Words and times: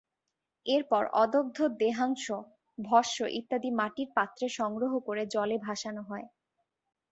এরপর 0.65 1.03
অদগ্ধ 1.15 1.57
দেহাংশ, 1.81 2.25
ভস্ম 2.77 3.19
ইত্যাদি 3.39 3.69
মাটির 3.79 4.09
পাত্রে 4.15 4.45
সংগ্রহ 4.59 4.93
করে 5.07 5.23
জলে 5.33 5.57
ভাসানো 5.59 6.01
হয়। 6.01 6.27